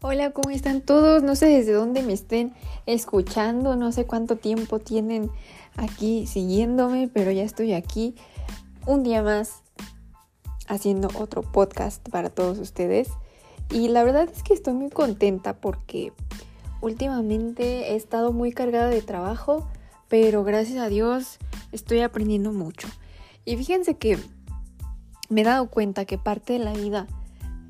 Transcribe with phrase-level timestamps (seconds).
[0.00, 1.24] Hola, ¿cómo están todos?
[1.24, 2.54] No sé desde dónde me estén
[2.86, 5.28] escuchando, no sé cuánto tiempo tienen
[5.76, 8.14] aquí siguiéndome, pero ya estoy aquí
[8.86, 9.64] un día más
[10.68, 13.08] haciendo otro podcast para todos ustedes.
[13.72, 16.12] Y la verdad es que estoy muy contenta porque
[16.80, 19.66] últimamente he estado muy cargada de trabajo,
[20.06, 21.38] pero gracias a Dios
[21.72, 22.86] estoy aprendiendo mucho.
[23.44, 24.16] Y fíjense que
[25.28, 27.08] me he dado cuenta que parte de la vida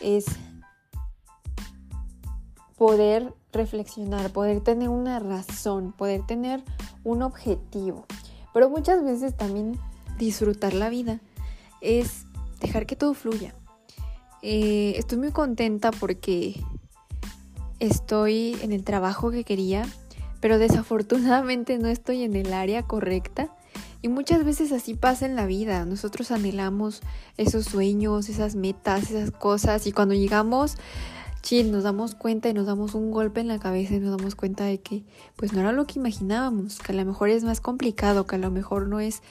[0.00, 0.26] es
[2.80, 6.62] poder reflexionar, poder tener una razón, poder tener
[7.04, 8.06] un objetivo.
[8.54, 9.78] Pero muchas veces también
[10.16, 11.20] disfrutar la vida
[11.82, 12.24] es
[12.58, 13.54] dejar que todo fluya.
[14.40, 16.58] Eh, estoy muy contenta porque
[17.80, 19.86] estoy en el trabajo que quería,
[20.40, 23.54] pero desafortunadamente no estoy en el área correcta.
[24.00, 25.84] Y muchas veces así pasa en la vida.
[25.84, 27.02] Nosotros anhelamos
[27.36, 29.86] esos sueños, esas metas, esas cosas.
[29.86, 30.78] Y cuando llegamos
[31.42, 34.34] chin, nos damos cuenta y nos damos un golpe en la cabeza y nos damos
[34.34, 35.04] cuenta de que
[35.36, 38.38] pues no era lo que imaginábamos, que a lo mejor es más complicado, que a
[38.38, 39.22] lo mejor no es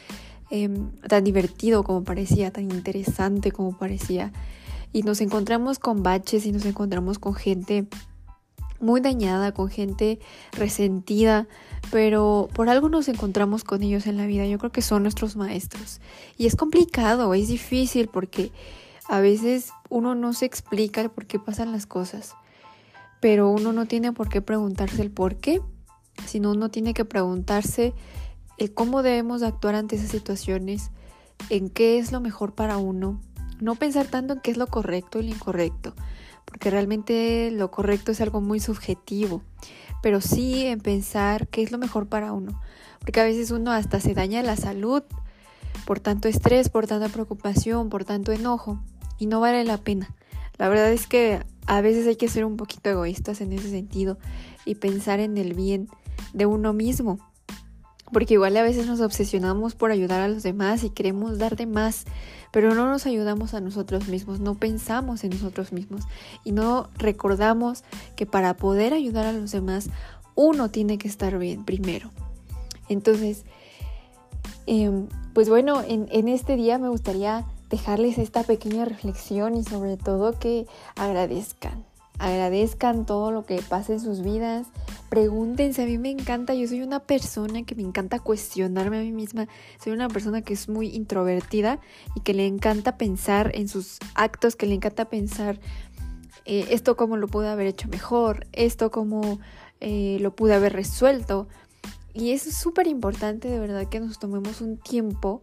[0.50, 4.32] em, tan divertido como parecía, tan interesante como parecía.
[4.92, 7.88] Y nos encontramos con baches y nos encontramos con gente
[8.80, 10.20] muy dañada, con gente
[10.54, 11.48] resentida,
[11.92, 14.46] pero por algo nos encontramos con ellos en la vida.
[14.46, 16.02] Yo creo que son nuestros maestros.
[16.38, 18.52] Y es complicado, es difícil porque
[19.08, 22.36] a veces uno no se explica el por qué pasan las cosas,
[23.20, 25.62] pero uno no tiene por qué preguntarse el por qué,
[26.26, 27.94] sino uno tiene que preguntarse
[28.68, 30.92] cómo debemos actuar ante esas situaciones,
[31.50, 33.22] en qué es lo mejor para uno,
[33.62, 35.94] no pensar tanto en qué es lo correcto y lo incorrecto,
[36.46, 39.42] porque realmente lo correcto es algo muy subjetivo,
[40.02, 42.60] pero sí en pensar qué es lo mejor para uno,
[43.00, 45.04] porque a veces uno hasta se daña la salud
[45.86, 48.80] por tanto estrés, por tanta preocupación, por tanto enojo
[49.20, 50.16] y no vale la pena.
[50.58, 54.18] La verdad es que a veces hay que ser un poquito egoístas en ese sentido
[54.66, 55.88] y pensar en el bien
[56.34, 57.20] de uno mismo.
[58.12, 61.68] Porque igual a veces nos obsesionamos por ayudar a los demás y queremos dar de
[61.68, 62.06] más,
[62.52, 66.06] pero no nos ayudamos a nosotros mismos, no pensamos en nosotros mismos
[66.44, 67.84] y no recordamos
[68.16, 69.90] que para poder ayudar a los demás
[70.34, 72.10] uno tiene que estar bien primero.
[72.88, 73.46] Entonces,
[74.66, 79.98] em, pues bueno, en, en este día me gustaría dejarles esta pequeña reflexión y sobre
[79.98, 80.66] todo que
[80.96, 81.86] agradezcan.
[82.18, 84.68] Agradezcan todo lo que pasa en sus vidas.
[85.10, 89.14] Pregúntense, a mí me encanta, yo soy una persona que me encanta cuestionarme a mí
[89.14, 89.48] misma.
[89.82, 91.80] Soy una persona que es muy introvertida
[92.16, 95.60] y que le encanta pensar en sus actos, que le encanta pensar
[96.44, 99.40] eh, esto cómo lo pude haber hecho mejor, esto cómo
[99.80, 101.48] eh, lo pude haber resuelto.
[102.14, 105.42] Y es súper importante de verdad que nos tomemos un tiempo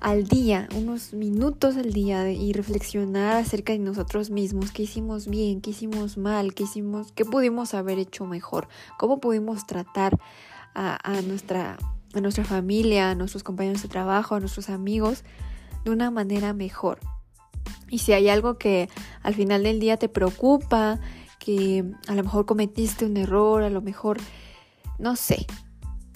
[0.00, 5.60] al día, unos minutos al día y reflexionar acerca de nosotros mismos, qué hicimos bien,
[5.60, 8.68] qué hicimos mal, qué hicimos, qué pudimos haber hecho mejor,
[8.98, 10.18] cómo pudimos tratar
[10.74, 11.78] a, nuestra,
[12.12, 15.24] a nuestra familia, a nuestros compañeros de trabajo, a nuestros amigos
[15.84, 16.98] de una manera mejor.
[17.88, 18.88] Y si hay algo que
[19.22, 20.98] al final del día te preocupa,
[21.38, 24.18] que a lo mejor cometiste un error, a lo mejor,
[24.98, 25.46] no sé,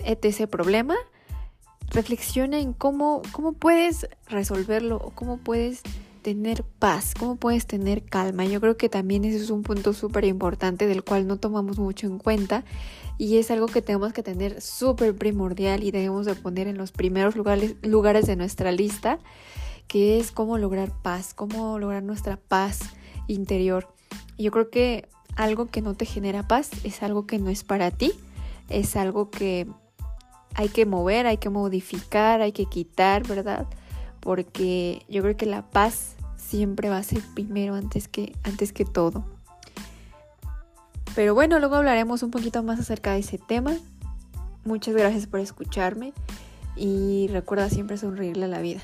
[0.05, 0.95] ese problema,
[1.91, 5.83] reflexiona en cómo, cómo puedes resolverlo o cómo puedes
[6.23, 8.45] tener paz, cómo puedes tener calma.
[8.45, 12.07] Yo creo que también ese es un punto súper importante del cual no tomamos mucho
[12.07, 12.65] en cuenta
[13.17, 16.93] y es algo que tenemos que tener súper primordial y debemos de poner en los
[16.93, 19.19] primeros lugares, lugares de nuestra lista,
[19.87, 22.81] que es cómo lograr paz, cómo lograr nuestra paz
[23.27, 23.89] interior.
[24.39, 27.91] yo creo que algo que no te genera paz es algo que no es para
[27.91, 28.13] ti,
[28.69, 29.67] es algo que
[30.59, 33.69] hay que mover, hay que modificar, hay que quitar, ¿verdad?
[34.19, 38.85] Porque yo creo que la paz siempre va a ser primero antes que, antes que
[38.85, 39.25] todo.
[41.15, 43.77] Pero bueno, luego hablaremos un poquito más acerca de ese tema.
[44.65, 46.13] Muchas gracias por escucharme
[46.75, 48.81] y recuerda siempre sonreírle a la vida.